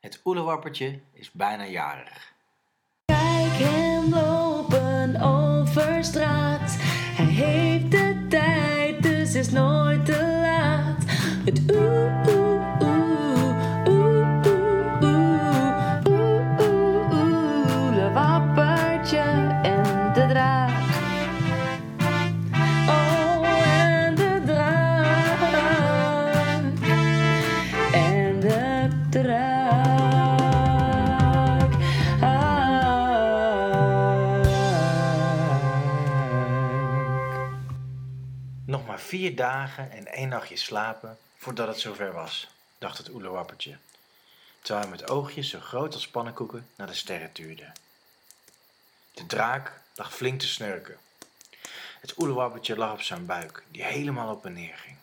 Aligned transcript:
Het 0.00 0.20
oelewappertje 0.24 1.00
is 1.12 1.30
bijna 1.32 1.66
jarig. 1.66 2.32
Kijk 3.04 3.52
hem 3.52 4.10
lopen 4.10 5.20
over 5.20 6.04
straat. 6.04 6.76
Hij 7.16 7.26
heeft 7.26 7.90
de 7.90 8.26
tijd, 8.28 9.02
dus 9.02 9.34
is 9.34 9.50
nooit 9.50 9.87
vier 39.08 39.36
dagen 39.36 39.90
en 39.90 40.06
één 40.06 40.28
nachtje 40.28 40.56
slapen 40.56 41.18
voordat 41.36 41.68
het 41.68 41.80
zover 41.80 42.12
was, 42.12 42.48
dacht 42.78 42.98
het 42.98 43.08
oelewappertje. 43.08 43.76
Terwijl 44.60 44.88
hij 44.88 44.96
met 44.96 45.10
oogjes 45.10 45.48
zo 45.48 45.60
groot 45.60 45.94
als 45.94 46.08
pannenkoeken 46.08 46.68
naar 46.76 46.86
de 46.86 46.94
sterren 46.94 47.32
tuurde. 47.32 47.72
De 49.14 49.26
draak 49.26 49.80
lag 49.94 50.14
flink 50.14 50.40
te 50.40 50.46
snurken. 50.46 50.96
Het 52.00 52.18
oelewappertje 52.18 52.76
lag 52.76 52.92
op 52.92 53.00
zijn 53.00 53.26
buik, 53.26 53.62
die 53.70 53.84
helemaal 53.84 54.34
op 54.34 54.44
en 54.44 54.52
neer 54.52 54.76
ging. 54.76 54.96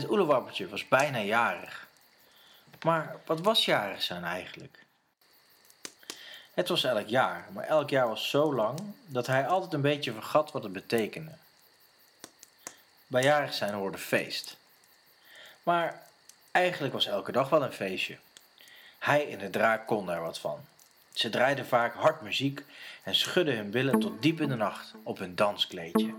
Het 0.00 0.10
oelewappertje 0.10 0.68
was 0.68 0.88
bijna 0.88 1.18
jarig. 1.18 1.86
Maar 2.84 3.16
wat 3.26 3.40
was 3.40 3.64
jarig 3.64 4.02
zijn 4.02 4.24
eigenlijk? 4.24 4.84
Het 6.54 6.68
was 6.68 6.84
elk 6.84 7.08
jaar, 7.08 7.48
maar 7.52 7.64
elk 7.64 7.90
jaar 7.90 8.08
was 8.08 8.30
zo 8.30 8.54
lang 8.54 8.78
dat 9.06 9.26
hij 9.26 9.46
altijd 9.46 9.72
een 9.72 9.80
beetje 9.80 10.12
vergat 10.12 10.52
wat 10.52 10.62
het 10.62 10.72
betekende. 10.72 11.32
Bij 13.06 13.22
jarig 13.22 13.54
zijn 13.54 13.74
hoorde 13.74 13.98
feest. 13.98 14.56
Maar 15.62 16.02
eigenlijk 16.50 16.92
was 16.92 17.06
elke 17.06 17.32
dag 17.32 17.48
wel 17.48 17.62
een 17.62 17.72
feestje. 17.72 18.18
Hij 18.98 19.32
en 19.32 19.38
de 19.38 19.50
draak 19.50 19.86
konden 19.86 20.14
er 20.14 20.22
wat 20.22 20.38
van. 20.38 20.64
Ze 21.12 21.30
draaiden 21.30 21.66
vaak 21.66 21.94
hard 21.94 22.20
muziek 22.20 22.64
en 23.02 23.14
schudden 23.14 23.56
hun 23.56 23.70
billen 23.70 24.00
tot 24.00 24.22
diep 24.22 24.40
in 24.40 24.48
de 24.48 24.56
nacht 24.56 24.94
op 25.02 25.18
hun 25.18 25.34
danskleedje. 25.34 26.14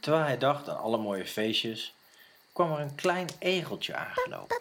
Terwijl 0.00 0.24
hij 0.24 0.38
dacht 0.38 0.68
aan 0.68 0.78
alle 0.78 0.98
mooie 0.98 1.26
feestjes, 1.26 1.94
kwam 2.52 2.72
er 2.72 2.80
een 2.80 2.94
klein 2.94 3.28
egeltje 3.38 3.94
aangelopen. 3.94 4.56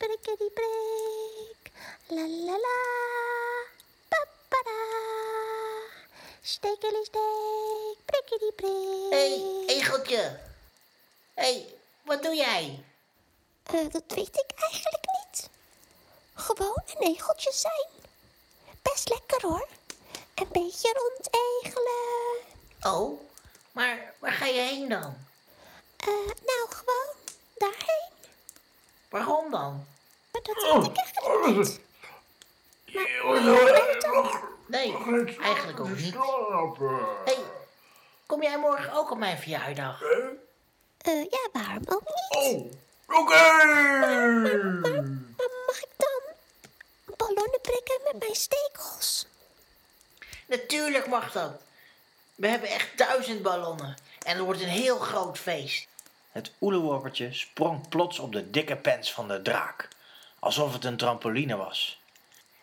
Prikkeli 0.00 0.50
La 2.10 2.26
la 2.26 2.56
la, 2.58 2.78
papada. 4.10 4.78
Stikkeli 6.42 7.04
stik, 7.04 7.98
prikkeli 8.04 8.50
prik. 8.58 9.12
Hé, 9.14 9.20
hey, 9.28 9.76
egeltje. 9.76 10.40
Hé, 11.34 11.42
hey, 11.42 11.74
wat 12.02 12.22
doe 12.22 12.34
jij? 12.34 12.84
Eh, 13.62 13.90
dat 13.90 14.02
weet 14.06 14.36
ik 14.36 14.50
eigenlijk 14.56 15.06
niet. 15.06 15.48
Gewoon 16.34 16.82
een 16.86 17.06
egeltje 17.14 17.52
zijn. 17.52 17.88
Best 18.82 19.08
lekker 19.08 19.42
hoor. 19.48 19.68
Een 20.34 20.48
beetje 20.52 20.92
rondegelen. 20.92 22.36
Oh, 22.82 23.20
maar 23.72 24.14
waar 24.18 24.32
ga 24.32 24.46
je 24.46 24.60
heen 24.60 24.88
dan? 24.88 25.26
Eh, 25.96 26.06
nou, 26.46 26.66
gewoon 26.68 27.14
daarheen. 27.54 28.12
Waarom 29.08 29.50
dan? 29.50 29.86
Maar 30.32 30.42
dat 30.42 30.62
weet 30.62 30.90
ik 30.90 30.96
eigenlijk 30.96 31.56
niet. 31.56 31.88
Nee, 34.66 34.96
eigenlijk 35.42 35.80
ook 35.80 35.88
niet. 35.88 36.14
Hé, 36.14 36.20
hey, 37.24 37.38
kom 38.26 38.42
jij 38.42 38.58
morgen 38.58 38.92
ook 38.92 39.10
op 39.10 39.18
mijn 39.18 39.38
verjaardag? 39.38 40.02
Eh, 40.98 41.22
ja, 41.30 41.48
waarom 41.52 41.82
ook 41.88 42.02
niet? 42.04 42.76
Oké! 43.06 43.34
Maar 45.36 45.48
mag 45.66 45.78
ik 45.78 45.88
dan 45.96 46.20
ballonnen 47.16 47.60
prikken 47.60 48.00
met 48.04 48.18
mijn 48.18 48.34
stekels? 48.34 49.26
Natuurlijk 50.46 51.06
mag 51.06 51.32
dat. 51.32 51.52
We 52.34 52.48
hebben 52.48 52.68
echt 52.68 52.98
duizend 52.98 53.42
ballonnen. 53.42 53.96
En 54.22 54.36
er 54.36 54.42
wordt 54.42 54.60
een 54.60 54.68
heel 54.68 54.98
groot 54.98 55.38
feest. 55.38 55.88
Het 56.32 56.52
oelewappertje 56.60 57.32
sprong 57.32 57.88
plots 57.88 58.18
op 58.18 58.32
de 58.32 58.50
dikke 58.50 58.76
pens 58.76 59.12
van 59.12 59.28
de 59.28 59.42
draak, 59.42 59.88
alsof 60.38 60.72
het 60.72 60.84
een 60.84 60.96
trampoline 60.96 61.56
was. 61.56 61.99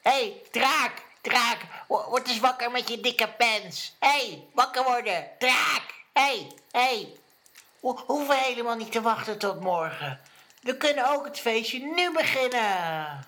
Hé, 0.07 0.13
hey, 0.13 0.41
draak, 0.51 0.91
draak, 1.21 1.57
wo- 1.87 2.05
word 2.09 2.27
eens 2.27 2.39
wakker 2.39 2.71
met 2.71 2.89
je 2.89 2.99
dikke 3.01 3.27
pens. 3.37 3.95
Hé, 3.99 4.09
hey, 4.09 4.43
wakker 4.53 4.83
worden, 4.83 5.27
draak. 5.39 5.83
Hé, 6.13 6.21
hey, 6.21 6.47
hé. 6.71 6.79
Hey. 6.79 7.07
We 7.79 7.93
hoeven 8.05 8.37
helemaal 8.37 8.75
niet 8.75 8.91
te 8.91 9.01
wachten 9.01 9.37
tot 9.37 9.61
morgen. 9.61 10.19
We 10.61 10.77
kunnen 10.77 11.13
ook 11.13 11.25
het 11.25 11.39
feestje 11.39 11.79
nu 11.95 12.11
beginnen. 12.13 13.25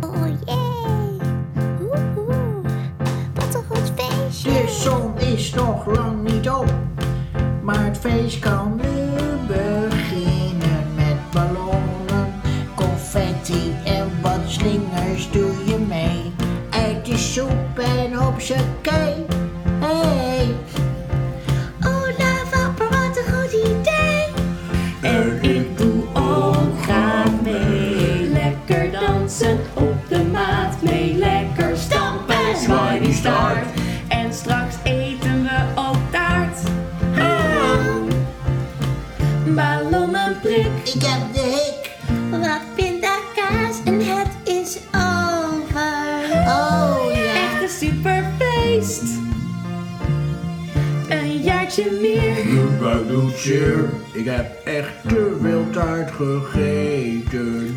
Oh 0.00 0.26
jee! 0.26 1.18
Woehoe! 1.78 2.62
Wat 3.34 3.54
een 3.54 3.64
goed 3.64 3.92
feestje! 3.96 4.52
De 4.52 4.68
zon 4.68 5.18
is 5.18 5.50
nog 5.50 5.86
lang 5.86 6.22
niet 6.22 6.48
op, 6.50 6.72
maar 7.62 7.84
het 7.84 7.98
feest 7.98 8.38
kan 8.38 8.76
nu 8.76 9.10
beginnen 9.46 10.94
met 10.94 11.30
ballonnen, 11.30 12.40
confetti 12.76 13.76
en 13.84 13.97
wat 14.22 14.40
slingers 14.46 15.30
doe 15.30 15.52
je 15.64 15.78
mee? 15.88 16.32
Ik 16.90 17.06
je 17.06 17.16
soep 17.16 17.78
en 17.78 18.10
je 18.38 18.56
kei, 18.80 19.26
Hey, 19.80 20.54
oh 21.80 22.08
lapper, 22.18 22.88
wat 22.90 23.16
een 23.16 23.34
goed 23.34 23.52
idee! 23.52 24.24
En 25.00 25.42
ik 25.42 25.78
doe 25.78 26.02
ook 26.12 26.82
graag 26.82 27.40
mee. 27.42 28.28
Lekker 28.28 28.90
dansen 29.00 29.58
op 29.74 30.08
de 30.08 30.24
maat 30.32 30.82
mee, 30.82 31.14
lekker 31.14 31.76
stampen, 31.76 33.00
die 33.02 33.14
start. 33.14 33.66
En 34.08 34.34
straks 34.34 34.74
eten 34.82 35.42
we 35.42 35.60
ook 35.74 36.10
taart. 36.10 36.60
Balon 39.54 40.14
en 40.14 40.40
prik. 40.40 41.37
Superfeest. 47.78 49.02
Een 51.08 51.42
jaartje 51.42 51.98
meer. 52.00 53.06
Doet 53.06 53.36
zeer. 53.36 53.90
Ik 54.12 54.24
heb 54.24 54.46
echt 54.64 55.08
te 55.08 55.36
veel 55.40 55.66
taart 55.70 56.10
gegeten. 56.10 57.76